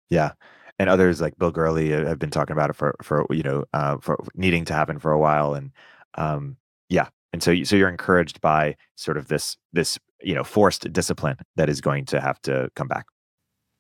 [0.09, 0.33] Yeah,
[0.81, 3.99] and others like Bill Gurley have been talking about it for for you know uh,
[3.99, 5.73] for needing to happen for a while, and
[6.15, 6.57] um,
[6.89, 11.37] yeah, and so so you're encouraged by sort of this this you know forced discipline
[11.57, 13.05] that is going to have to come back.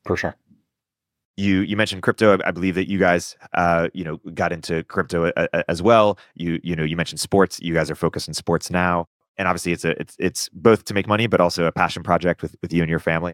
[0.04, 0.36] For sure.
[1.38, 2.38] You you mentioned crypto.
[2.44, 6.18] I, believe that you guys uh you know got into crypto a, a, as well.
[6.34, 7.58] You you know you mentioned sports.
[7.62, 9.06] You guys are focused on sports now
[9.38, 12.42] and obviously it's a it's it's both to make money but also a passion project
[12.42, 13.32] with with you and your family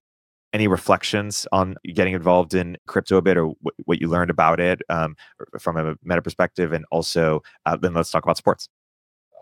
[0.52, 3.52] any reflections on getting involved in crypto a bit or
[3.84, 5.16] what you learned about it um,
[5.58, 8.68] from a meta perspective and also uh, then let's talk about sports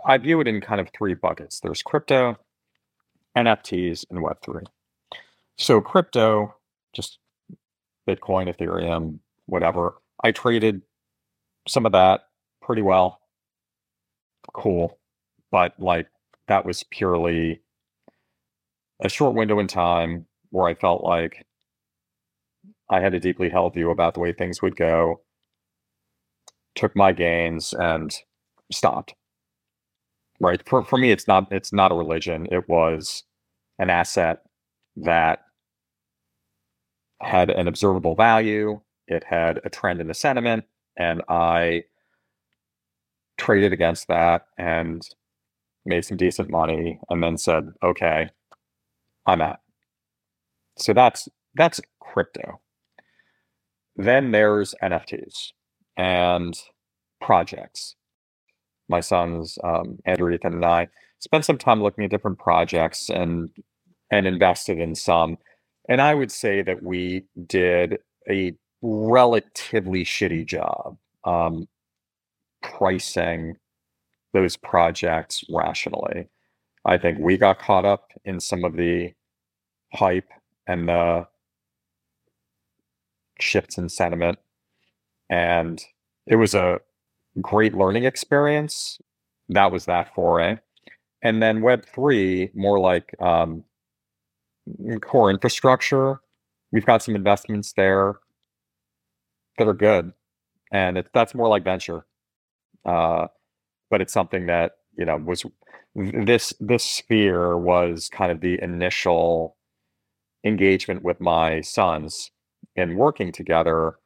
[0.06, 2.36] i view it in kind of three buckets there's crypto
[3.36, 4.64] NFTs, and Web3.
[5.58, 6.54] So, crypto,
[6.94, 7.18] just
[8.08, 9.94] Bitcoin, Ethereum, whatever.
[10.22, 10.82] I traded
[11.68, 12.22] some of that
[12.62, 13.20] pretty well.
[14.52, 14.98] Cool.
[15.50, 16.08] But like
[16.48, 17.62] that was purely
[19.00, 21.46] a short window in time where I felt like
[22.90, 25.22] I had a deeply held view about the way things would go,
[26.76, 28.14] took my gains and
[28.72, 29.12] stopped
[30.40, 30.60] right?
[30.68, 32.46] For for me, it's not it's not a religion.
[32.50, 33.24] It was
[33.78, 34.42] an asset
[34.96, 35.40] that
[37.22, 38.80] had an observable value.
[39.08, 40.64] It had a trend in the sentiment,
[40.98, 41.84] and I
[43.38, 45.02] traded against that and
[45.86, 48.30] made some decent money, and then said, "Okay,
[49.26, 49.60] I'm at."
[50.78, 52.60] So that's that's crypto.
[53.96, 55.52] Then there's NFTs
[55.96, 56.58] and
[57.20, 57.94] projects
[58.88, 60.88] my sons, um, Andrew, Ethan, and I
[61.20, 63.50] spent some time looking at different projects and
[64.12, 65.38] and invested in some.
[65.90, 67.98] And I would say that we did
[68.30, 71.68] a relatively shitty job um,
[72.62, 73.56] pricing
[74.34, 76.28] those projects rationally.
[76.84, 79.12] I think we got caught up in some of the
[79.94, 80.28] hype
[80.66, 81.26] and the
[83.40, 84.38] shifts in sentiment.
[85.30, 85.82] And
[86.26, 86.80] it was a
[87.40, 88.98] great learning experience.
[89.48, 90.58] That was that foray.
[91.22, 93.64] And then Web3, more like um,
[95.00, 96.20] core infrastructure.
[96.72, 98.16] We've got some investments there
[99.58, 100.12] that are good.
[100.72, 102.06] And it, that's more like venture.
[102.84, 103.28] Uh,
[103.90, 105.44] but it's something that, you know, was
[105.94, 109.56] this this sphere was kind of the initial
[110.44, 112.30] engagement with my sons
[112.76, 113.96] in working together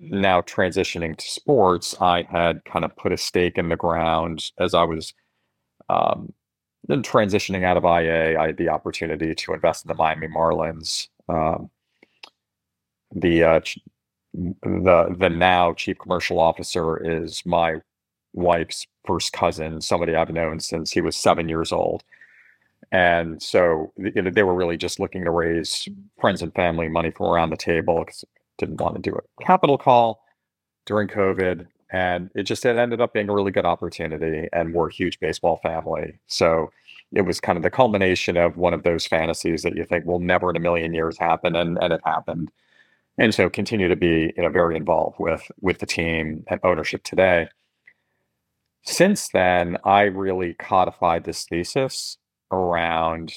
[0.00, 4.74] now transitioning to sports, I had kind of put a stake in the ground as
[4.74, 5.12] I was
[5.88, 6.32] um,
[6.90, 8.38] transitioning out of IA.
[8.40, 11.08] I had the opportunity to invest in the Miami Marlins.
[11.28, 11.70] Um,
[13.14, 13.60] the uh,
[14.34, 17.76] the the now chief commercial officer is my
[18.32, 22.02] wife's first cousin, somebody I've known since he was seven years old.
[22.92, 25.88] And so they were really just looking to raise
[26.20, 28.22] friends and family money from around the table because
[28.58, 30.22] didn't want to do a capital call
[30.84, 31.66] during COVID.
[31.90, 34.46] And it just it ended up being a really good opportunity.
[34.52, 36.18] And we're a huge baseball family.
[36.26, 36.70] So
[37.12, 40.20] it was kind of the culmination of one of those fantasies that you think will
[40.20, 41.56] never in a million years happen.
[41.56, 42.50] And, and it happened.
[43.16, 47.04] And so continue to be you know very involved with with the team and ownership
[47.04, 47.48] today.
[48.84, 52.18] Since then, I really codified this thesis
[52.52, 53.32] around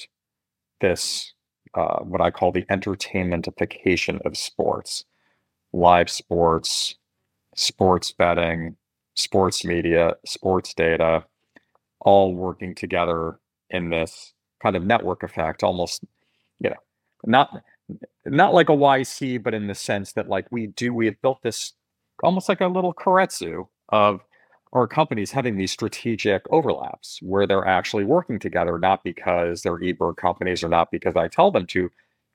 [0.80, 1.32] this
[1.74, 5.04] uh, what I call the entertainmentification of sports,
[5.72, 6.94] live sports,
[7.54, 8.76] sports betting,
[9.14, 11.24] sports media, sports data,
[12.00, 13.38] all working together
[13.68, 16.04] in this kind of network effect, almost,
[16.60, 16.76] you know,
[17.24, 17.62] not
[18.24, 21.42] not like a YC, but in the sense that like we do, we have built
[21.42, 21.74] this
[22.22, 24.20] almost like a little keiretsu of
[24.72, 30.16] our companies having these strategic overlaps where they're actually working together, not because they're eBird
[30.16, 31.90] companies or not because I tell them to,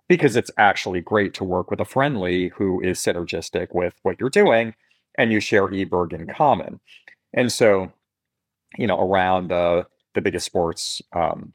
[0.07, 4.29] because it's actually great to work with a friendly who is synergistic with what you're
[4.29, 4.73] doing
[5.17, 6.79] and you share eBird in common.
[7.33, 7.91] And so,
[8.77, 9.85] you know, around the
[10.21, 11.53] biggest sports um,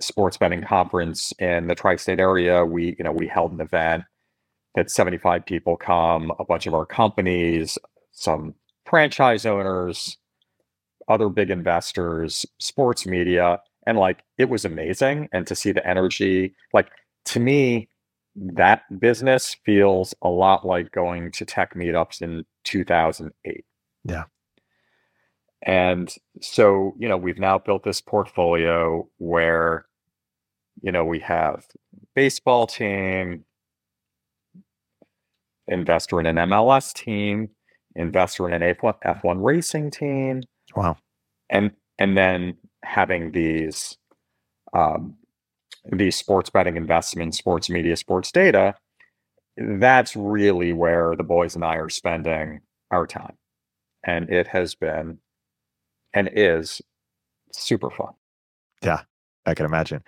[0.00, 4.04] sports betting conference in the tri-state area, we you know we held an event
[4.74, 7.78] that 75 people come, a bunch of our companies,
[8.12, 8.54] some
[8.86, 10.16] franchise owners,
[11.08, 15.28] other big investors, sports media, and like it was amazing.
[15.32, 16.88] And to see the energy, like
[17.26, 17.88] to me,
[18.34, 23.64] that business feels a lot like going to tech meetups in 2008.
[24.04, 24.24] Yeah.
[25.62, 29.86] And so, you know, we've now built this portfolio where,
[30.82, 31.66] you know, we have
[32.14, 33.44] baseball team,
[35.66, 37.48] investor in an MLS team,
[37.96, 40.42] investor in an F1, F1 racing team.
[40.74, 40.96] Wow.
[41.50, 43.96] And and then having these
[44.72, 45.16] um,
[45.90, 48.74] these sports betting investments, sports media, sports data,
[49.56, 53.36] that's really where the boys and I are spending our time.
[54.04, 55.18] And it has been
[56.12, 56.82] and is
[57.52, 58.14] super fun.
[58.82, 59.02] Yeah,
[59.44, 60.02] I can imagine.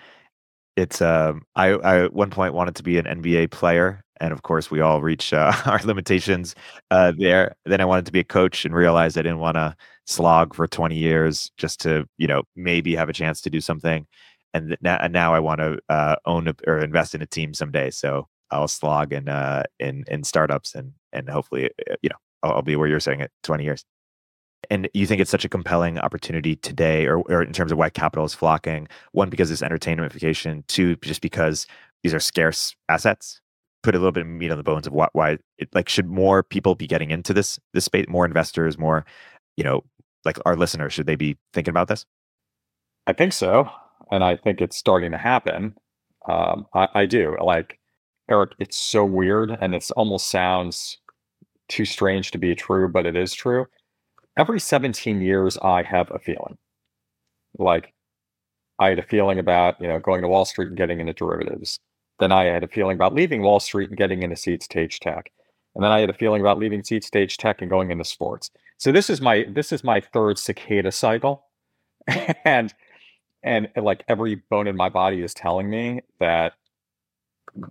[0.78, 4.42] It's um I, I at one point wanted to be an NBA player and of
[4.42, 6.54] course we all reach uh, our limitations
[6.90, 7.54] uh, there.
[7.66, 9.76] Then I wanted to be a coach and realized I didn't want to
[10.06, 14.06] slog for 20 years just to you know maybe have a chance to do something.
[14.54, 17.90] And now, now I want to uh, own a, or invest in a team someday.
[17.90, 22.52] So I'll slog in uh, in in startups and and hopefully uh, you know I'll,
[22.56, 23.84] I'll be where you're saying it 20 years.
[24.70, 27.90] And you think it's such a compelling opportunity today, or, or in terms of why
[27.90, 28.88] capital is flocking?
[29.12, 30.66] One, because it's entertainmentification.
[30.66, 31.66] Two, just because
[32.02, 33.40] these are scarce assets?
[33.82, 36.06] Put a little bit of meat on the bones of what, why it, like should
[36.06, 38.06] more people be getting into this this space?
[38.08, 39.06] More investors more
[39.56, 39.84] you know
[40.24, 42.04] like our listeners should they be thinking about this?
[43.06, 43.70] I think so.
[44.10, 45.74] And i think it's starting to happen.
[46.28, 47.36] Um, I, I do.
[47.40, 47.78] Like
[48.30, 50.98] Erik it's so weird and it almost sounds
[51.68, 53.66] too strange to be true but it is true
[54.38, 56.56] every 17 years i have a feeling
[57.58, 57.92] like
[58.78, 61.78] i had a feeling about you know going to wall street and getting into derivatives
[62.18, 65.30] then I had a feeling about leaving Wall Street and getting into seed stage tech.
[65.74, 68.50] And then I had a feeling about leaving seed stage tech and going into sports.
[68.78, 71.44] So this is my this is my third cicada cycle.
[72.44, 72.74] and
[73.44, 76.54] and like every bone in my body is telling me that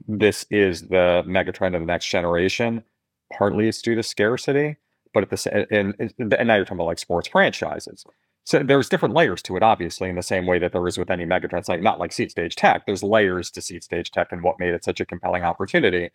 [0.07, 2.84] this is the megatrend of the next generation.
[3.38, 4.78] Partly it's due to scarcity,
[5.14, 8.05] but at the and, and now you're talking about like sports franchises.
[8.43, 11.10] So there's different layers to it, obviously, in the same way that there is with
[11.10, 12.86] any megatrends, like not like seed stage tech.
[12.86, 16.12] There's layers to seed stage tech and what made it such a compelling opportunity.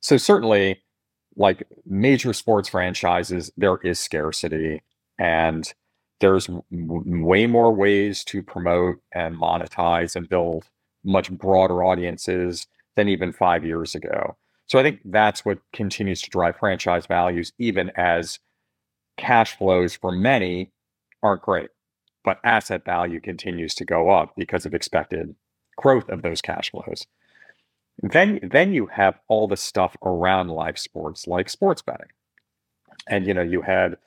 [0.00, 0.82] So certainly,
[1.36, 4.82] like major sports franchises, there is scarcity,
[5.18, 5.72] and
[6.18, 10.68] there's w- way more ways to promote and monetize and build
[11.04, 12.66] much broader audiences
[12.96, 14.36] than even five years ago.
[14.72, 18.38] So I think that's what continues to drive franchise values, even as
[19.18, 20.72] cash flows for many
[21.22, 21.68] aren't great,
[22.24, 25.34] but asset value continues to go up because of expected
[25.76, 27.06] growth of those cash flows.
[28.02, 32.08] Then, then you have all the stuff around live sports, like sports betting,
[33.06, 33.98] and you know you had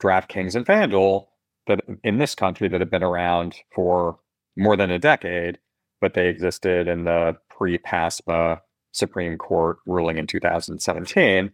[0.00, 1.26] DraftKings and FanDuel
[1.66, 4.20] that in this country that have been around for
[4.56, 5.58] more than a decade,
[6.00, 8.60] but they existed in the pre-PASPA
[8.92, 11.50] Supreme Court ruling in 2017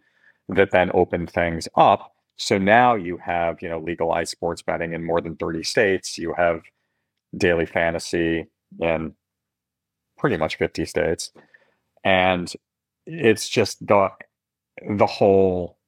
[0.51, 5.05] that then opened things up so now you have, you know, legalized sports betting in
[5.05, 6.17] more than 30 states.
[6.17, 6.63] You have
[7.37, 8.47] daily fantasy
[8.81, 9.15] in
[10.17, 11.33] pretty much 50 states.
[12.05, 12.53] And
[13.07, 14.11] it's just the
[14.89, 15.79] the whole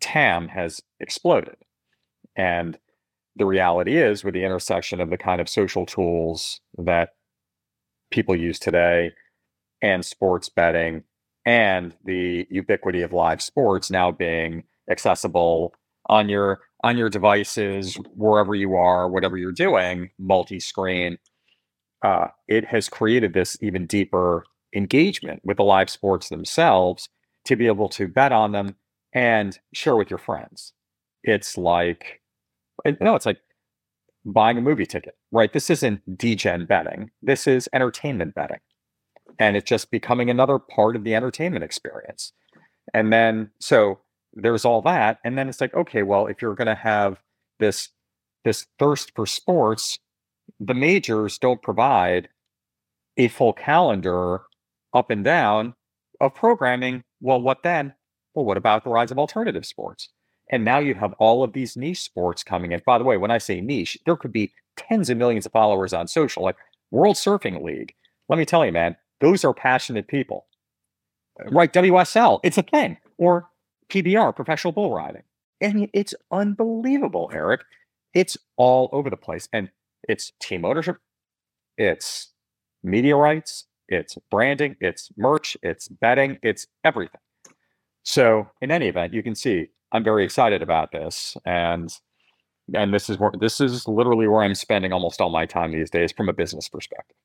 [0.00, 1.56] TAM has exploded.
[2.36, 2.78] And
[3.34, 7.10] the reality is, with the intersection of the kind of social tools that
[8.12, 9.10] people use today
[9.82, 11.04] and sports betting
[11.44, 15.74] and the ubiquity of live sports now being accessible
[16.06, 21.18] on your on your devices wherever you are whatever you're doing multi-screen
[22.02, 27.08] uh, it has created this even deeper engagement with the live sports themselves
[27.44, 28.76] to be able to bet on them
[29.12, 30.72] and share with your friends.
[31.24, 32.20] It's like
[33.00, 33.40] no it's like
[34.24, 35.52] buying a movie ticket right?
[35.52, 37.10] This isn't degen betting.
[37.22, 38.60] This is entertainment betting
[39.38, 42.32] and it's just becoming another part of the entertainment experience.
[42.94, 44.00] And then so
[44.32, 47.20] there's all that, and then it's like, okay, well, if you're going to have
[47.58, 47.90] this
[48.44, 49.98] this thirst for sports,
[50.60, 52.28] the majors don't provide
[53.16, 54.42] a full calendar
[54.94, 55.74] up and down
[56.20, 57.02] of programming.
[57.20, 57.94] Well, what then?
[58.34, 60.10] Well, what about the rise of alternative sports?
[60.50, 62.80] And now you have all of these niche sports coming in.
[62.86, 65.92] By the way, when I say niche, there could be tens of millions of followers
[65.92, 66.56] on social, like
[66.90, 67.94] World Surfing League.
[68.28, 70.46] Let me tell you, man, those are passionate people.
[71.50, 72.96] Right, WSL, it's a thing.
[73.18, 73.48] Or
[73.90, 75.22] PBR, professional bull riding.
[75.62, 77.62] I mean, it's unbelievable, Erik.
[78.14, 79.48] It's all over the place.
[79.52, 79.70] And
[80.08, 80.98] it's team ownership,
[81.76, 82.32] it's
[82.82, 87.20] media rights, it's branding, it's merch, it's betting, it's everything.
[88.04, 91.36] So, in any event, you can see I'm very excited about this.
[91.44, 91.92] And
[92.74, 95.90] and this is where this is literally where I'm spending almost all my time these
[95.90, 97.16] days from a business perspective.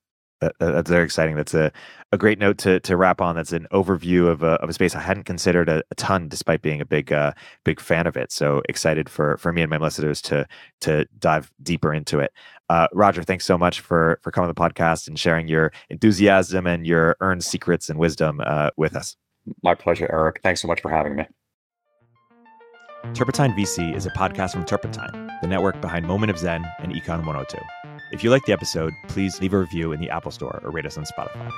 [0.42, 1.36] That, that's very exciting.
[1.36, 1.70] That's a,
[2.10, 3.36] a great note to, to wrap on.
[3.36, 6.62] That's an overview of a, of a space I hadn't considered a, a ton, despite
[6.62, 7.32] being a big uh,
[7.64, 8.32] big fan of it.
[8.32, 10.46] So excited for for me and my listeners to
[10.80, 12.32] to dive deeper into it.
[12.68, 16.66] Uh, Roger, thanks so much for for coming to the podcast and sharing your enthusiasm
[16.66, 19.16] and your earned secrets and wisdom uh, with us.
[19.62, 20.40] My pleasure, Erik.
[20.42, 21.24] Thanks so much for having me.
[23.14, 27.26] Turpentine VC is a podcast from Turpentine, the network behind Moment of Zen and Econ
[27.26, 27.58] 102.
[28.12, 30.84] If you liked the episode, please leave a review in the Apple Store or rate
[30.84, 31.50] us on Spotify.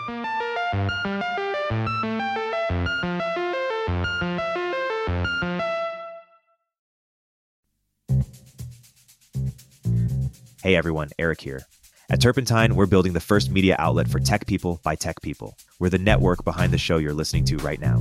[10.63, 11.63] Hey everyone, Erik here.
[12.09, 15.59] At Turpentine, we're building the first media outlet for tech people by tech people.
[15.81, 18.01] We're the network behind the show you're listening to right now.